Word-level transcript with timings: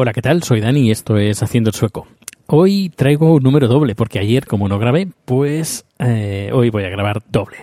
Hola, 0.00 0.12
¿qué 0.12 0.22
tal? 0.22 0.44
Soy 0.44 0.60
Dani 0.60 0.82
y 0.82 0.90
esto 0.92 1.16
es 1.16 1.42
Haciendo 1.42 1.70
el 1.70 1.74
Sueco. 1.74 2.06
Hoy 2.46 2.92
traigo 2.94 3.34
un 3.34 3.42
número 3.42 3.66
doble 3.66 3.96
porque 3.96 4.20
ayer, 4.20 4.46
como 4.46 4.68
no 4.68 4.78
grabé, 4.78 5.08
pues 5.24 5.86
eh, 5.98 6.50
hoy 6.52 6.70
voy 6.70 6.84
a 6.84 6.88
grabar 6.88 7.20
doble. 7.28 7.56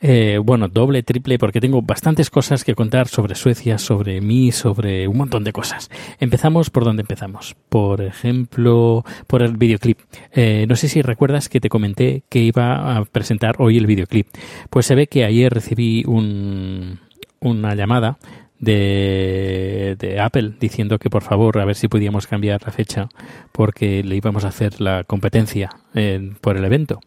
Eh, 0.00 0.38
bueno, 0.42 0.68
doble, 0.68 1.02
triple, 1.02 1.36
porque 1.36 1.60
tengo 1.60 1.82
bastantes 1.82 2.30
cosas 2.30 2.64
que 2.64 2.74
contar 2.74 3.06
sobre 3.06 3.34
Suecia, 3.34 3.76
sobre 3.76 4.22
mí, 4.22 4.50
sobre 4.50 5.06
un 5.06 5.18
montón 5.18 5.44
de 5.44 5.52
cosas. 5.52 5.90
Empezamos 6.20 6.70
por 6.70 6.84
donde 6.84 7.02
empezamos. 7.02 7.54
Por 7.68 8.00
ejemplo, 8.00 9.04
por 9.26 9.42
el 9.42 9.58
videoclip. 9.58 9.98
Eh, 10.32 10.64
no 10.66 10.74
sé 10.74 10.88
si 10.88 11.02
recuerdas 11.02 11.50
que 11.50 11.60
te 11.60 11.68
comenté 11.68 12.22
que 12.30 12.38
iba 12.38 12.96
a 12.96 13.04
presentar 13.04 13.56
hoy 13.58 13.76
el 13.76 13.86
videoclip. 13.86 14.26
Pues 14.70 14.86
se 14.86 14.94
ve 14.94 15.06
que 15.06 15.26
ayer 15.26 15.52
recibí 15.52 16.02
un, 16.06 16.98
una 17.40 17.74
llamada 17.74 18.16
de, 18.62 20.18
Apple 20.20 20.52
diciendo 20.58 20.98
que 20.98 21.10
por 21.10 21.22
favor 21.22 21.58
a 21.58 21.64
ver 21.64 21.74
si 21.74 21.88
podíamos 21.88 22.26
cambiar 22.26 22.62
la 22.64 22.72
fecha 22.72 23.08
porque 23.50 24.02
le 24.04 24.16
íbamos 24.16 24.44
a 24.44 24.48
hacer 24.48 24.80
la 24.80 25.04
competencia 25.04 25.70
eh, 25.94 26.32
por 26.40 26.56
el 26.56 26.64
evento. 26.64 27.00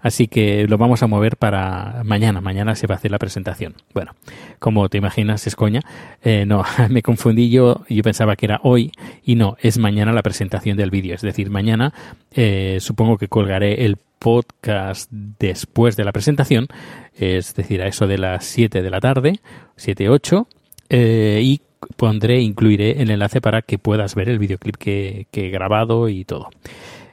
Así 0.00 0.28
que 0.28 0.66
lo 0.68 0.78
vamos 0.78 1.02
a 1.02 1.08
mover 1.08 1.36
para 1.36 2.02
mañana. 2.04 2.40
Mañana 2.40 2.76
se 2.76 2.86
va 2.86 2.94
a 2.94 2.98
hacer 2.98 3.10
la 3.10 3.18
presentación. 3.18 3.74
Bueno, 3.92 4.14
como 4.60 4.88
te 4.88 4.98
imaginas, 4.98 5.44
es 5.46 5.56
coña. 5.56 5.80
Eh, 6.22 6.44
no, 6.46 6.62
me 6.88 7.02
confundí 7.02 7.50
yo. 7.50 7.84
Yo 7.88 8.02
pensaba 8.02 8.36
que 8.36 8.46
era 8.46 8.60
hoy 8.62 8.92
y 9.24 9.34
no, 9.34 9.56
es 9.60 9.78
mañana 9.78 10.12
la 10.12 10.22
presentación 10.22 10.76
del 10.76 10.90
vídeo. 10.90 11.14
Es 11.14 11.22
decir, 11.22 11.50
mañana 11.50 11.92
eh, 12.32 12.78
supongo 12.80 13.18
que 13.18 13.28
colgaré 13.28 13.84
el 13.86 13.96
podcast 14.18 15.10
después 15.10 15.96
de 15.96 16.04
la 16.04 16.12
presentación, 16.12 16.66
es 17.14 17.54
decir, 17.54 17.82
a 17.82 17.86
eso 17.86 18.06
de 18.06 18.18
las 18.18 18.44
7 18.44 18.82
de 18.82 18.90
la 18.90 19.00
tarde, 19.00 19.40
7, 19.76 20.08
8, 20.08 20.48
eh, 20.90 21.40
y 21.42 21.60
pondré, 21.96 22.40
incluiré 22.40 23.02
el 23.02 23.10
enlace 23.10 23.40
para 23.40 23.62
que 23.62 23.78
puedas 23.78 24.14
ver 24.14 24.28
el 24.28 24.38
videoclip 24.38 24.76
que, 24.76 25.26
que 25.30 25.46
he 25.46 25.50
grabado 25.50 26.08
y 26.08 26.24
todo. 26.24 26.50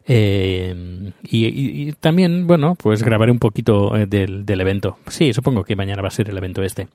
Eh, 0.07 1.11
y, 1.23 1.91
también, 1.93 2.45
bueno, 2.45 2.75
pues 2.75 3.01
grabaré 3.01 3.31
un 3.31 3.39
poquito 3.39 3.95
eh, 3.95 4.05
del, 4.05 4.45
del, 4.45 4.61
evento. 4.61 4.97
Sí, 5.07 5.33
supongo 5.33 5.63
que 5.63 5.75
mañana 5.75 6.01
va 6.01 6.09
a 6.09 6.11
ser 6.11 6.29
el 6.29 6.37
evento 6.37 6.61
este. 6.63 6.87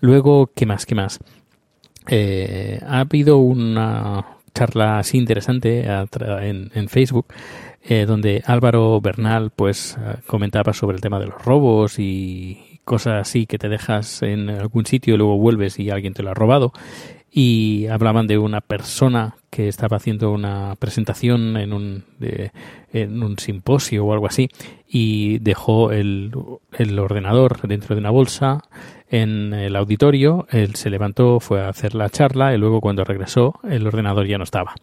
Luego, 0.00 0.50
¿qué 0.54 0.66
más? 0.66 0.84
¿Qué 0.84 0.94
más? 0.94 1.18
Eh, 2.08 2.80
ha 2.86 3.00
habido 3.00 3.38
una 3.38 4.36
charla 4.54 4.98
así 4.98 5.16
interesante 5.16 5.84
en, 5.84 6.70
en 6.74 6.88
Facebook 6.88 7.26
eh, 7.82 8.04
donde 8.04 8.42
Álvaro 8.44 9.00
Bernal 9.00 9.50
pues 9.54 9.96
comentaba 10.26 10.72
sobre 10.72 10.96
el 10.96 11.00
tema 11.00 11.20
de 11.20 11.26
los 11.26 11.42
robos 11.44 11.98
y 11.98 12.69
cosas 12.90 13.20
así 13.20 13.46
que 13.46 13.56
te 13.56 13.68
dejas 13.68 14.20
en 14.22 14.50
algún 14.50 14.84
sitio 14.84 15.14
y 15.14 15.16
luego 15.16 15.38
vuelves 15.38 15.78
y 15.78 15.90
alguien 15.90 16.12
te 16.12 16.24
lo 16.24 16.30
ha 16.30 16.34
robado 16.34 16.72
y 17.30 17.86
hablaban 17.86 18.26
de 18.26 18.36
una 18.36 18.60
persona 18.60 19.36
que 19.48 19.68
estaba 19.68 19.98
haciendo 19.98 20.32
una 20.32 20.74
presentación 20.76 21.56
en 21.56 21.72
un, 21.72 22.02
de, 22.18 22.50
en 22.92 23.22
un 23.22 23.38
simposio 23.38 24.04
o 24.04 24.12
algo 24.12 24.26
así 24.26 24.48
y 24.88 25.38
dejó 25.38 25.92
el, 25.92 26.32
el, 26.72 26.98
ordenador 26.98 27.60
dentro 27.68 27.94
de 27.94 28.00
una 28.00 28.10
bolsa 28.10 28.64
en 29.08 29.54
el 29.54 29.76
auditorio, 29.76 30.48
él 30.50 30.74
se 30.74 30.90
levantó, 30.90 31.38
fue 31.38 31.62
a 31.62 31.68
hacer 31.68 31.94
la 31.94 32.10
charla 32.10 32.52
y 32.52 32.58
luego 32.58 32.80
cuando 32.80 33.04
regresó 33.04 33.60
el 33.62 33.86
ordenador 33.86 34.26
ya 34.26 34.38
no 34.38 34.42
estaba. 34.42 34.74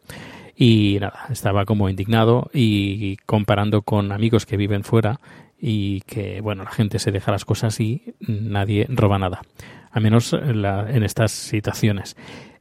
Y 0.56 0.98
nada, 1.02 1.26
estaba 1.30 1.66
como 1.66 1.90
indignado 1.90 2.50
y 2.54 3.18
comparando 3.26 3.82
con 3.82 4.14
amigos 4.14 4.46
que 4.46 4.56
viven 4.56 4.86
fuera 4.86 5.20
y 5.60 6.02
que, 6.02 6.42
bueno, 6.42 6.64
la 6.64 6.72
gente 6.72 7.00
se 7.00 7.12
deja 7.12 7.32
las 7.32 7.46
cosas 7.46 7.80
y 7.80 8.14
nadie 8.20 8.86
roba 8.90 9.18
nada 9.18 9.42
a 9.92 10.00
menos 10.00 10.34
en, 10.34 10.62
la, 10.62 10.90
en 10.90 11.04
estas 11.04 11.32
situaciones. 11.32 12.16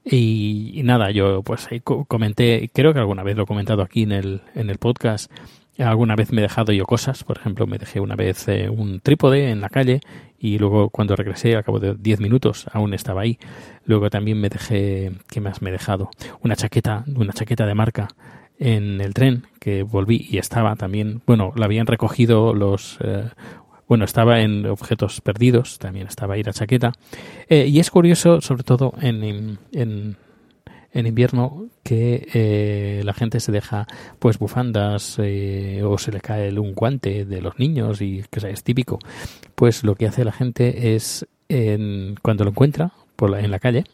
Y, 0.05 0.73
y, 0.75 0.83
nada, 0.85 1.11
yo 1.11 1.43
pues 1.43 1.69
comenté, 2.07 2.71
creo 2.73 2.93
que 2.93 3.01
alguna 3.01 3.25
vez 3.25 3.37
lo 3.37 3.43
he 3.43 3.47
comentado 3.47 3.83
aquí 3.83 4.05
en 4.05 4.13
el, 4.13 4.41
en 4.55 4.71
el 4.71 4.79
podcast, 4.79 5.31
alguna 5.79 6.17
vez 6.17 6.33
me 6.33 6.41
he 6.41 6.43
dejado 6.43 6.73
yo 6.73 6.87
cosas, 6.87 7.25
por 7.25 7.39
ejemplo, 7.39 7.67
me 7.67 7.79
dejé 7.79 8.01
una 8.01 8.17
vez 8.17 8.49
eh, 8.49 8.71
un 8.71 9.01
trípode 9.01 9.51
en 9.51 9.61
la 9.61 9.69
calle 9.69 10.01
y 10.39 10.59
luego 10.59 10.91
cuando 10.91 11.17
regresé, 11.17 11.57
al 11.57 11.65
cabo 11.65 11.81
de 11.81 11.95
10 11.95 12.21
minutos, 12.21 12.67
aún 12.73 12.95
estaba 12.95 13.23
ahí. 13.23 13.39
Luego 13.85 14.09
también 14.09 14.41
me 14.41 14.49
dejé, 14.49 15.13
¿qué 15.29 15.41
más 15.41 15.61
me 15.61 15.71
he 15.71 15.73
dejado? 15.73 16.11
Una 16.41 16.57
chaqueta, 16.57 17.05
una 17.15 17.33
chaqueta 17.33 17.67
de 17.67 17.75
marca 17.75 18.09
en 18.59 19.01
el 19.01 19.15
tren 19.15 19.47
que 19.61 19.83
volví 19.83 20.27
y 20.31 20.39
estaba 20.39 20.77
también, 20.77 21.23
bueno, 21.27 21.53
la 21.57 21.67
habían 21.67 21.87
recogido 21.87 22.55
los 22.55 22.99
eh, 23.03 23.29
bueno, 23.89 24.05
estaba 24.05 24.41
en 24.41 24.67
objetos 24.67 25.21
perdidos, 25.21 25.79
también 25.79 26.09
estaba 26.09 26.35
ahí 26.35 26.43
la 26.43 26.53
chaqueta. 26.53 26.93
Eh, 27.49 27.67
y 27.69 27.79
es 27.79 27.91
curioso, 27.91 28.41
sobre 28.41 28.65
todo 28.65 28.93
en, 29.01 29.59
en, 29.73 30.17
en 30.93 31.07
invierno, 31.07 31.67
que 31.85 32.27
eh, 32.35 33.03
la 33.05 33.15
gente 33.15 33.39
se 33.39 33.53
deja 33.53 33.87
pues 34.19 34.39
bufandas 34.39 35.19
eh, 35.21 35.83
o 35.85 35.99
se 35.99 36.11
le 36.11 36.21
cae 36.21 36.59
un 36.59 36.75
guante 36.75 37.25
de 37.25 37.41
los 37.41 37.59
niños 37.59 38.01
y 38.01 38.25
que 38.31 38.51
es 38.51 38.65
típico. 38.65 38.99
Pues 39.55 39.85
lo 39.85 39.95
que 39.95 40.07
hace 40.07 40.25
la 40.25 40.33
gente 40.33 40.95
es, 40.95 41.27
en, 41.49 42.17
cuando 42.23 42.45
lo 42.45 42.51
encuentra 42.51 42.93
por 43.15 43.31
la, 43.31 43.41
en 43.41 43.53
la 43.53 43.61
calle, 43.61 43.85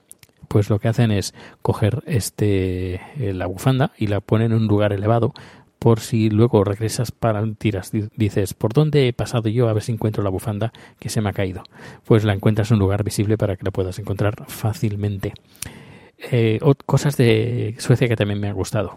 pues 0.48 0.70
lo 0.70 0.78
que 0.78 0.88
hacen 0.88 1.10
es 1.10 1.34
coger 1.62 2.03
este 2.06 3.00
la 3.16 3.47
bufanda 3.47 3.92
y 3.97 4.06
la 4.06 4.20
ponen 4.20 4.53
en 4.53 4.58
un 4.58 4.66
lugar 4.66 4.92
elevado 4.92 5.32
por 5.82 5.98
si 5.98 6.30
luego 6.30 6.62
regresas 6.62 7.10
para 7.10 7.44
tiras, 7.54 7.91
dices, 7.91 8.54
¿por 8.54 8.72
dónde 8.72 9.08
he 9.08 9.12
pasado 9.12 9.48
yo 9.48 9.69
a 9.69 9.72
ver 9.72 9.82
si 9.82 9.91
encuentro 9.91 10.22
la 10.22 10.30
bufanda 10.30 10.72
que 11.00 11.08
se 11.08 11.20
me 11.20 11.28
ha 11.28 11.32
caído? 11.32 11.64
Pues 12.04 12.22
la 12.22 12.34
encuentras 12.34 12.70
en 12.70 12.76
un 12.76 12.80
lugar 12.80 13.03
visible 13.03 13.36
para 13.36 13.56
que 13.56 13.64
la 13.64 13.72
puedas 13.72 13.98
encontrar 13.98 14.44
fácilmente. 14.47 15.32
Eh, 16.30 16.60
cosas 16.86 17.16
de 17.16 17.74
Suecia 17.78 18.06
que 18.06 18.14
también 18.14 18.38
me 18.38 18.47
han 18.48 18.54
gustado. 18.54 18.97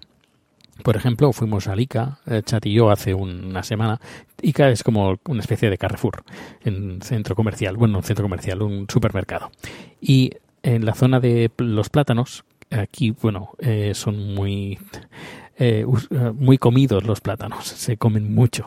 Por 0.84 0.96
ejemplo, 0.96 1.34
fuimos 1.34 1.68
a 1.68 1.76
Ica, 1.76 2.20
eh, 2.28 2.44
Chat 2.46 2.68
y 2.68 2.74
yo, 2.74 2.92
hace 2.92 3.16
una 3.16 3.64
semana. 3.64 4.00
Ica 4.44 4.70
es 4.70 4.84
como 4.84 5.18
una 5.28 5.40
especie 5.40 5.72
de 5.72 5.80
Carrefour, 5.80 6.24
en 6.64 7.02
centro 7.02 7.34
comercial, 7.34 7.78
bueno, 7.78 7.98
un 7.98 8.04
centro 8.04 8.26
comercial, 8.26 8.62
un 8.62 8.86
supermercado. 8.88 9.50
Y 10.00 10.34
en 10.74 10.86
la 10.86 10.94
zona 10.94 11.20
de 11.20 11.52
los 11.58 11.90
plátanos, 11.90 12.44
aquí, 12.72 13.12
bueno, 13.12 13.52
eh, 13.60 13.94
son 13.94 14.34
muy 14.34 14.80
eh, 15.58 15.86
eh, 16.10 16.32
muy 16.38 16.58
comidos 16.58 17.06
los 17.06 17.22
plátanos, 17.22 17.66
se 17.66 17.98
comen 17.98 18.34
mucho. 18.34 18.66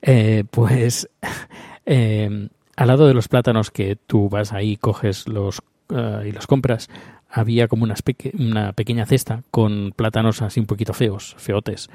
Eh, 0.00 0.44
pues 0.50 1.08
al 1.86 2.86
lado 2.86 3.06
de 3.06 3.14
los 3.14 3.28
plátanos 3.28 3.70
que 3.70 3.96
tú 3.96 4.28
vas 4.28 4.52
ahí, 4.52 4.76
coges 4.76 5.28
los 5.28 5.60
y 5.90 6.32
los 6.32 6.46
compras, 6.46 6.88
había 7.28 7.68
como 7.68 7.84
una, 7.84 8.72
pequeña 8.72 9.06
cesta 9.06 9.42
con 9.50 9.92
plátanos 9.94 10.40
así 10.40 10.60
un 10.60 10.66
poquito 10.66 10.94
feos, 10.94 11.36
feotes 11.38 11.90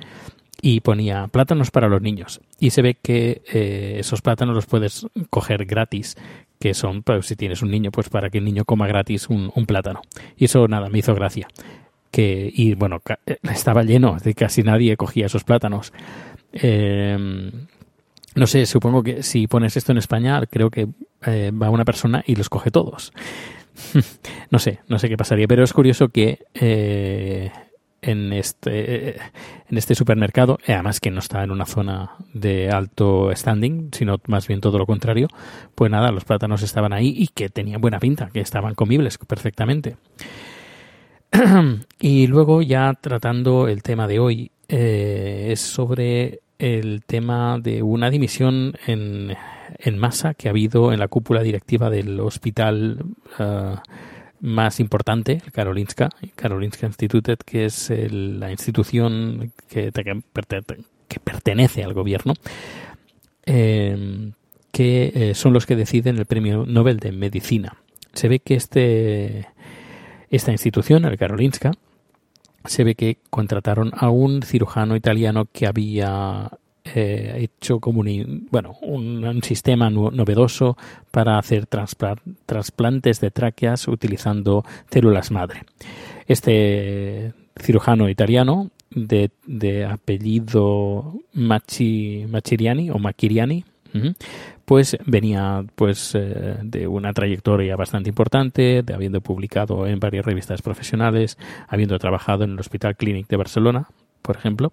y 0.62 0.82
ponía 0.82 1.28
plátanos 1.28 1.72
para 1.72 1.90
los 1.90 2.02
niños. 2.02 2.40
Y 2.60 2.70
se 2.70 2.82
ve 2.82 2.98
que 3.02 3.42
esos 4.00 4.22
plátanos 4.22 4.56
los 4.56 4.68
puedes 4.68 5.08
coger 5.30 5.66
gratis, 5.66 6.18
que 6.60 6.74
son, 6.74 7.04
pues, 7.04 7.26
si 7.26 7.36
tienes 7.36 7.62
un 7.62 7.72
niño, 7.72 7.92
pues 7.92 8.10
para 8.10 8.30
que 8.30 8.40
el 8.40 8.46
niño 8.46 8.66
coma 8.66 8.88
gratis 8.88 9.30
un, 9.30 9.52
plátano. 9.66 10.02
Y 10.38 10.46
eso 10.46 10.68
nada, 10.68 10.90
me 10.90 11.00
hizo 11.00 11.16
gracia. 11.16 11.48
que 12.12 12.52
y 12.54 12.74
bueno, 12.76 13.02
estaba 13.44 13.84
lleno, 13.84 14.18
de 14.24 14.34
casi 14.34 14.64
nadie 14.64 14.98
cogía 14.98 15.28
esos 15.28 15.44
plátanos. 15.44 15.94
no 18.36 18.48
sé, 18.48 18.66
supongo 18.66 19.04
que 19.04 19.24
si 19.24 19.48
pones 19.48 19.78
esto 19.78 19.92
en 19.92 20.00
España, 20.00 20.42
creo 20.50 20.70
que 20.70 20.88
va 21.26 21.70
una 21.70 21.86
persona 21.86 22.24
y 22.28 22.36
los 22.36 22.50
coge 22.50 22.72
todos. 22.72 23.14
no 24.52 24.60
sé, 24.60 24.80
no 24.88 25.00
sé 25.00 25.10
qué 25.10 25.18
pasaría, 25.18 25.48
pero 25.48 25.64
es 25.64 25.74
curioso 25.74 26.10
que 26.10 26.40
eh, 26.54 27.52
en 28.02 28.34
este 28.34 29.18
en 29.70 29.78
este 29.78 29.96
supermercado, 29.96 30.58
además 30.68 31.00
que 31.00 31.12
no 31.12 31.20
está 31.20 31.44
en 31.44 31.52
una 31.52 31.66
zona 31.66 32.12
de 32.34 32.70
alto 32.70 33.32
standing, 33.36 33.90
sino 33.92 34.18
más 34.28 34.48
bien 34.48 34.62
todo 34.62 34.78
lo 34.78 34.86
contrario, 34.86 35.28
pues 35.76 35.92
nada, 35.92 36.12
los 36.12 36.26
plátanos 36.26 36.64
estaban 36.64 36.94
ahí 36.94 37.14
y 37.16 37.28
que 37.28 37.50
tenían 37.50 37.82
buena 37.82 38.00
pinta, 38.00 38.30
que 38.32 38.40
estaban 38.40 38.76
comibles 38.76 39.18
perfectamente. 39.18 39.98
y 42.00 42.28
luego 42.28 42.62
ya 42.62 42.94
tratando 43.00 43.68
el 43.68 43.84
tema 43.84 44.08
de 44.08 44.20
hoy, 44.20 44.52
eh, 44.68 45.50
es 45.52 45.60
sobre 45.60 46.42
el 46.58 47.04
tema 47.06 47.58
de 47.60 47.82
una 47.82 48.10
dimisión 48.10 48.74
en, 48.86 49.36
en 49.78 49.98
masa 49.98 50.34
que 50.34 50.48
ha 50.48 50.52
habido 50.52 50.92
en 50.92 51.00
la 51.00 51.08
cúpula 51.08 51.42
directiva 51.42 51.90
del 51.90 52.20
hospital 52.20 53.04
eh, 53.40 53.76
más 54.42 54.80
importante, 54.80 55.42
el 55.46 55.52
Karolinska, 55.52 56.10
Karolinska 56.36 56.88
Institutet, 56.88 57.44
que 57.44 57.66
es 57.66 57.90
la 57.90 58.52
institución 58.52 59.52
que, 59.68 59.92
pertenece 61.24 61.84
al 61.84 61.94
gobierno, 61.94 62.34
eh, 63.46 64.32
que 64.72 65.12
eh, 65.14 65.34
son 65.36 65.54
los 65.54 65.66
que 65.66 65.76
deciden 65.76 66.18
el 66.18 66.26
premio 66.26 66.66
Nobel 66.66 67.00
de 67.00 67.12
Medicina. 67.12 67.78
Se 68.14 68.28
ve 68.28 68.40
que 68.40 68.56
este, 68.56 69.48
esta 70.30 70.52
institución, 70.52 71.06
el 71.06 71.18
Karolinska, 71.18 71.72
se 72.66 72.84
ve 72.84 72.96
que 72.96 73.18
contrataron 73.30 73.92
a 73.96 74.10
un 74.10 74.44
cirujano 74.44 74.96
italiano 74.96 75.48
que 75.52 75.68
había 75.68 76.52
eh, 76.96 77.36
hecho 77.38 77.80
como 77.80 78.02
un, 78.02 78.48
bueno, 78.52 78.78
un, 78.82 79.42
sistema 79.44 79.90
novedoso 79.90 80.78
para 81.12 81.38
hacer 81.38 81.66
trasplantes 81.66 83.22
de 83.22 83.32
tráqueas 83.32 83.88
utilizando 83.88 84.64
células 84.90 85.32
madre. 85.32 85.64
Este 86.28 87.34
cirujano 87.60 88.10
italiano 88.10 88.72
de, 88.92 89.32
de 89.46 89.86
apellido 89.86 91.14
Machi, 91.34 92.26
Machiriani 92.28 92.90
o 92.90 93.00
Machiriani, 93.00 93.66
pues 94.66 94.98
venía 95.06 95.64
pues 95.76 96.14
eh, 96.14 96.58
de 96.62 96.88
una 96.88 97.12
trayectoria 97.12 97.76
bastante 97.76 98.10
importante, 98.10 98.84
de 98.84 98.94
habiendo 98.94 99.20
publicado 99.22 99.88
en 99.88 100.00
varias 100.00 100.26
revistas 100.26 100.62
profesionales, 100.62 101.38
habiendo 101.68 101.98
trabajado 101.98 102.44
en 102.44 102.52
el 102.52 102.60
Hospital 102.60 102.96
Clínic 102.96 103.28
de 103.28 103.38
Barcelona, 103.38 103.88
por 104.22 104.38
ejemplo, 104.38 104.72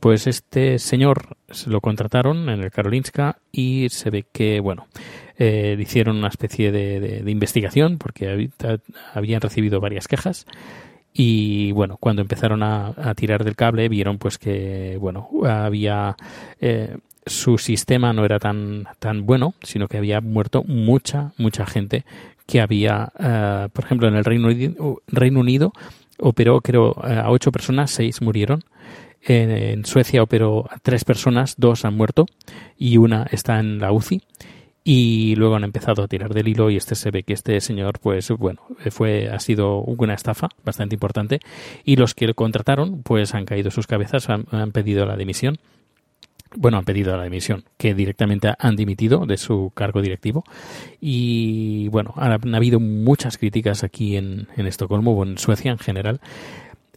pues 0.00 0.26
este 0.26 0.78
señor 0.78 1.36
lo 1.66 1.80
contrataron 1.80 2.48
en 2.48 2.62
el 2.62 2.70
Karolinska 2.70 3.38
y 3.52 3.88
se 3.90 4.10
ve 4.10 4.24
que, 4.32 4.60
bueno, 4.60 4.86
eh, 5.38 5.76
hicieron 5.78 6.16
una 6.16 6.28
especie 6.28 6.70
de, 6.72 7.22
investigación 7.30 7.98
porque 7.98 8.50
habían 9.14 9.40
recibido 9.40 9.80
varias 9.80 10.08
quejas 10.08 10.46
y 11.12 11.72
bueno 11.72 11.96
cuando 11.96 12.22
empezaron 12.22 12.62
a, 12.62 13.14
tirar 13.16 13.42
del 13.42 13.56
cable 13.56 13.88
vieron 13.88 14.18
pues 14.18 14.38
que 14.38 14.96
bueno 15.00 15.28
había 15.44 16.16
eh, 16.60 16.96
su 17.26 17.58
sistema 17.58 18.12
no 18.12 18.24
era 18.24 18.38
tan, 18.38 18.86
tan 18.98 19.26
bueno, 19.26 19.54
sino 19.62 19.88
que 19.88 19.98
había 19.98 20.20
muerto 20.20 20.64
mucha, 20.64 21.32
mucha 21.38 21.66
gente 21.66 22.04
que 22.46 22.60
había, 22.60 23.12
eh, 23.18 23.68
por 23.72 23.84
ejemplo, 23.84 24.08
en 24.08 24.16
el 24.16 24.24
Reino 24.24 24.48
Unido, 24.48 25.02
Reino 25.06 25.40
Unido 25.40 25.72
operó 26.18 26.60
creo 26.60 26.94
a 27.02 27.30
ocho 27.30 27.52
personas, 27.52 27.90
seis 27.90 28.20
murieron. 28.20 28.64
En, 29.22 29.84
Suecia 29.84 30.22
operó 30.22 30.66
a 30.70 30.78
tres 30.78 31.04
personas, 31.04 31.54
dos 31.58 31.84
han 31.84 31.96
muerto 31.96 32.26
y 32.76 32.96
una 32.96 33.24
está 33.30 33.58
en 33.60 33.78
la 33.78 33.92
UCI 33.92 34.22
y 34.82 35.34
luego 35.36 35.56
han 35.56 35.64
empezado 35.64 36.02
a 36.02 36.08
tirar 36.08 36.32
del 36.32 36.48
hilo 36.48 36.70
y 36.70 36.76
este 36.76 36.94
se 36.94 37.10
ve 37.10 37.22
que 37.22 37.34
este 37.34 37.60
señor 37.60 38.00
pues 38.00 38.30
bueno 38.30 38.62
fue 38.90 39.28
ha 39.28 39.38
sido 39.38 39.80
una 39.82 40.14
estafa 40.14 40.48
bastante 40.64 40.94
importante. 40.94 41.40
Y 41.84 41.96
los 41.96 42.14
que 42.14 42.26
lo 42.26 42.34
contrataron 42.34 43.02
pues 43.02 43.34
han 43.34 43.44
caído 43.44 43.70
sus 43.70 43.86
cabezas 43.86 44.28
han, 44.30 44.72
pedido 44.72 45.04
la 45.04 45.16
dimisión. 45.16 45.58
Bueno, 46.56 46.78
han 46.78 46.84
pedido 46.84 47.16
la 47.16 47.22
dimisión, 47.22 47.62
que 47.76 47.94
directamente 47.94 48.52
han 48.58 48.74
dimitido 48.74 49.24
de 49.24 49.36
su 49.36 49.70
cargo 49.72 50.02
directivo. 50.02 50.42
Y 51.00 51.86
bueno, 51.90 52.12
han, 52.16 52.54
habido 52.56 52.80
muchas 52.80 53.38
críticas 53.38 53.84
aquí 53.84 54.16
en, 54.16 54.48
en 54.56 54.66
Estocolmo 54.66 55.12
o 55.12 55.22
en 55.22 55.38
Suecia 55.38 55.70
en 55.70 55.78
general, 55.78 56.20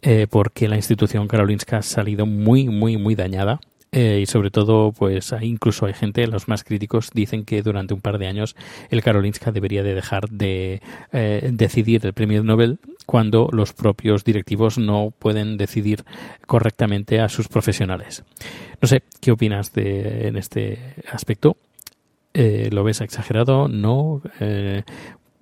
eh, 0.06 0.26
porque 0.28 0.68
la 0.68 0.76
institución 0.76 1.26
karolinska 1.26 1.78
ha 1.78 1.82
salido 1.82 2.26
muy, 2.26 2.68
muy, 2.68 2.98
muy 2.98 3.14
dañada 3.14 3.58
eh, 3.90 4.20
y 4.20 4.26
sobre 4.26 4.50
todo, 4.50 4.92
pues 4.92 5.34
incluso 5.40 5.86
hay 5.86 5.94
gente, 5.94 6.26
los 6.26 6.46
más 6.46 6.62
críticos 6.62 7.10
dicen 7.14 7.46
que 7.46 7.62
durante 7.62 7.94
un 7.94 8.02
par 8.02 8.18
de 8.18 8.26
años 8.26 8.54
el 8.90 9.02
Karolinska 9.02 9.50
debería 9.50 9.82
de 9.82 9.94
dejar 9.94 10.28
de 10.28 10.82
eh, 11.12 11.48
decidir 11.54 12.04
el 12.04 12.12
premio 12.12 12.42
Nobel 12.42 12.80
cuando 13.06 13.48
los 13.50 13.72
propios 13.72 14.24
directivos 14.24 14.76
no 14.76 15.10
pueden 15.18 15.56
decidir 15.56 16.04
correctamente 16.46 17.20
a 17.20 17.30
sus 17.30 17.48
profesionales. 17.48 18.24
No 18.82 18.88
sé, 18.88 19.04
¿qué 19.22 19.30
opinas 19.32 19.72
de, 19.72 20.28
en 20.28 20.36
este 20.36 20.96
aspecto? 21.10 21.56
¿Lo 22.34 22.82
ves 22.82 23.00
exagerado? 23.00 23.68
¿No? 23.68 24.20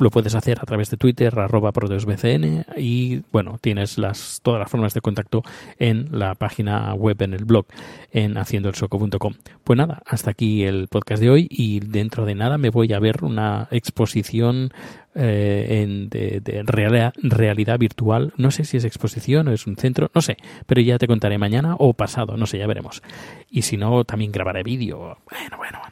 Lo 0.03 0.11
puedes 0.11 0.35
hacer 0.35 0.59
a 0.61 0.65
través 0.65 0.91
de 0.91 0.97
Twitter, 0.97 1.39
arroba 1.39 1.71
ProdeusBCN 1.71 2.67
y 2.77 3.23
bueno, 3.31 3.59
tienes 3.61 3.99
las, 3.99 4.41
todas 4.43 4.59
las 4.59 4.69
formas 4.69 4.95
de 4.95 5.01
contacto 5.01 5.45
en 5.79 6.09
la 6.11 6.35
página 6.35 6.93
web, 6.95 7.23
en 7.23 7.35
el 7.35 7.45
blog, 7.45 7.67
en 8.11 8.37
haciendoelsoco.com. 8.37 9.35
Pues 9.63 9.77
nada, 9.77 10.03
hasta 10.05 10.33
aquí 10.33 10.65
el 10.65 10.89
podcast 10.89 11.23
de 11.23 11.31
hoy 11.31 11.47
y 11.49 11.79
dentro 11.79 12.27
de 12.27 12.35
nada 12.35 12.59
me 12.59 12.71
voy 12.71 12.93
a 12.93 12.99
ver 12.99 13.23
una 13.23 13.69
exposición 13.71 14.73
eh, 15.15 15.83
en, 15.83 16.09
de, 16.09 16.65
realidad, 16.65 17.79
virtual. 17.79 18.33
No 18.37 18.51
sé 18.51 18.65
si 18.65 18.79
es 18.79 18.85
exposición 18.85 19.47
o 19.47 19.53
es 19.53 19.69
un 19.69 19.77
centro, 19.77 20.11
no 20.13 20.21
sé, 20.21 20.37
pero 20.67 20.81
ya 20.81 20.99
te 20.99 21.07
contaré 21.07 21.39
mañana 21.39 21.77
o 21.79 21.95
pasado, 21.95 22.37
no 22.37 22.47
sé, 22.47 22.59
ya 22.59 22.67
veremos. 22.67 23.05
Y 23.49 23.63
si 23.63 23.77
no, 23.77 24.03
también 24.03 24.33
grabaré 24.33 24.65
vídeo. 24.65 25.19
Bueno, 25.31 25.57
bueno, 25.59 25.79
bueno. 25.81 25.92